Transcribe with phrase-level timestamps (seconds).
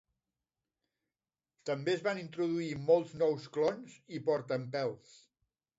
[1.71, 5.19] També es van introduir molts nous clons i portaempelts.